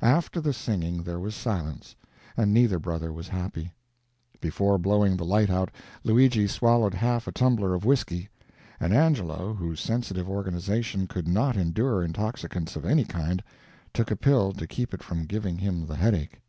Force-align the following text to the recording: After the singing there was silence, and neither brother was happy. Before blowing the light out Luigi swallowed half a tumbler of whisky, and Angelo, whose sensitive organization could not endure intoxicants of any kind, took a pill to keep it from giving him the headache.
After 0.00 0.40
the 0.40 0.54
singing 0.54 1.02
there 1.02 1.20
was 1.20 1.34
silence, 1.34 1.94
and 2.38 2.54
neither 2.54 2.78
brother 2.78 3.12
was 3.12 3.28
happy. 3.28 3.70
Before 4.40 4.78
blowing 4.78 5.14
the 5.14 5.26
light 5.26 5.50
out 5.50 5.70
Luigi 6.04 6.46
swallowed 6.48 6.94
half 6.94 7.26
a 7.28 7.32
tumbler 7.32 7.74
of 7.74 7.84
whisky, 7.84 8.30
and 8.80 8.94
Angelo, 8.94 9.52
whose 9.52 9.78
sensitive 9.82 10.26
organization 10.26 11.06
could 11.06 11.28
not 11.28 11.54
endure 11.54 12.02
intoxicants 12.02 12.76
of 12.76 12.86
any 12.86 13.04
kind, 13.04 13.44
took 13.92 14.10
a 14.10 14.16
pill 14.16 14.54
to 14.54 14.66
keep 14.66 14.94
it 14.94 15.02
from 15.02 15.26
giving 15.26 15.58
him 15.58 15.84
the 15.84 15.96
headache. 15.96 16.40